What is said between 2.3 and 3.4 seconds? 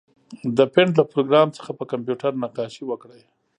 نقاشي وکړئ.